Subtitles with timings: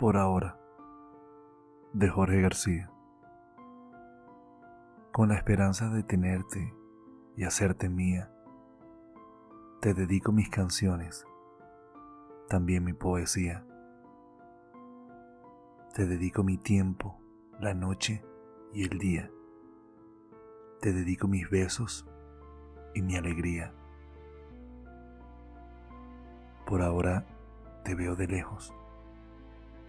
[0.00, 0.56] Por ahora,
[1.92, 2.90] de Jorge García.
[5.12, 6.74] Con la esperanza de tenerte
[7.36, 8.32] y hacerte mía,
[9.82, 11.26] te dedico mis canciones,
[12.48, 13.66] también mi poesía.
[15.92, 17.20] Te dedico mi tiempo,
[17.60, 18.24] la noche
[18.72, 19.30] y el día.
[20.80, 22.08] Te dedico mis besos
[22.94, 23.74] y mi alegría.
[26.64, 27.26] Por ahora
[27.84, 28.74] te veo de lejos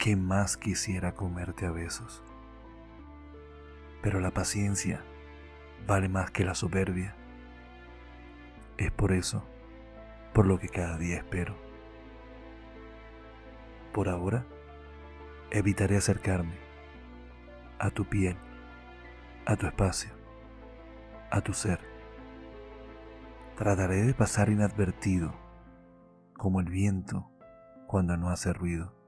[0.02, 2.24] ¿Qué más quisiera comerte a besos?
[4.02, 5.04] Pero la paciencia
[5.86, 7.16] vale más que la soberbia.
[8.80, 9.46] Es por eso,
[10.34, 11.56] por lo que cada día espero.
[13.94, 14.44] Por ahora,
[15.52, 16.56] evitaré acercarme
[17.78, 18.38] a tu piel,
[19.46, 20.10] a tu espacio,
[21.30, 21.80] a tu ser.
[23.56, 25.36] Trataré de pasar inadvertido,
[26.34, 27.30] como el viento
[27.86, 29.00] cuando no hace ruido.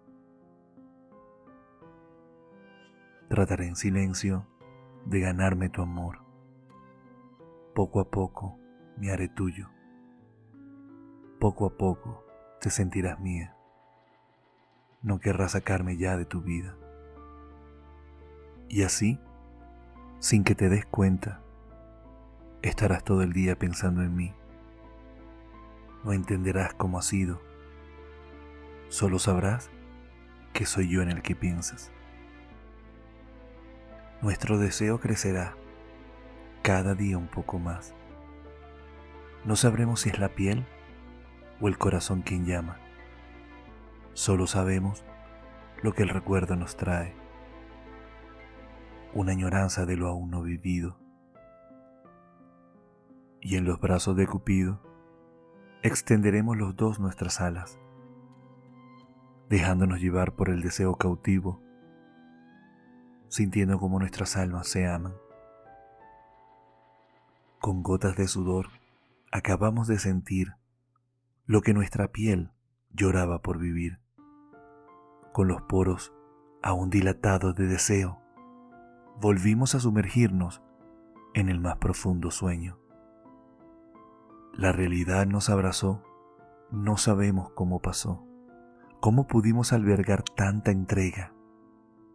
[3.34, 4.45] Trataré en silencio
[5.08, 6.20] de ganarme tu amor.
[7.73, 8.59] Poco a poco
[8.95, 9.72] me haré tuyo.
[11.39, 12.23] Poco a poco
[12.61, 13.58] te sentirás mía.
[15.02, 16.76] No querrás sacarme ya de tu vida.
[18.70, 19.20] Y así,
[20.20, 21.42] sin que te des cuenta,
[22.61, 24.31] estarás todo el día pensando en mí.
[26.04, 27.42] No entenderás cómo ha sido.
[28.89, 29.72] Solo sabrás
[30.54, 31.92] que soy yo en el que piensas
[34.24, 35.58] nuestro deseo crecerá
[36.62, 37.94] cada día un poco más.
[39.44, 40.66] No sabremos si es la piel
[41.60, 42.78] o el corazón quien llama.
[44.14, 45.04] Solo sabemos
[45.82, 47.14] lo que el recuerdo nos trae.
[49.14, 50.98] Una añoranza de lo aún no vivido.
[53.42, 54.80] Y en los brazos de Cupido
[55.82, 57.78] extenderemos los dos nuestras alas,
[59.50, 61.62] dejándonos llevar por el deseo cautivo
[63.34, 65.16] sintiendo como nuestras almas se aman.
[67.60, 68.67] Con gotas de sudor
[69.32, 70.54] acabamos de sentir
[71.48, 72.52] lo que nuestra piel
[72.92, 73.99] lloraba por vivir.
[75.32, 76.14] Con los poros
[76.61, 78.21] aún dilatados de deseo,
[79.20, 80.61] volvimos a sumergirnos
[81.33, 82.77] en el más profundo sueño.
[84.54, 86.04] La realidad nos abrazó,
[86.70, 88.27] no sabemos cómo pasó,
[89.02, 91.33] cómo pudimos albergar tanta entrega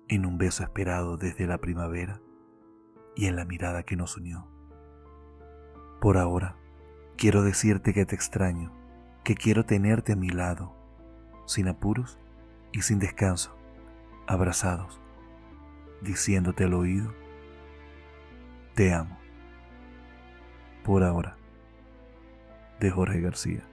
[0.09, 2.21] en un beso esperado desde la primavera
[3.15, 4.49] y en la mirada que nos unió.
[6.01, 6.57] Por ahora,
[7.17, 8.73] quiero decirte que te extraño,
[9.25, 10.75] que quiero tenerte a mi lado,
[11.47, 12.19] sin apuros
[12.73, 13.57] y sin descanso,
[14.27, 15.01] abrazados,
[16.01, 17.13] diciéndote al oído,
[18.75, 19.19] te amo.
[20.85, 21.37] Por ahora,
[22.81, 23.69] de Jorge García.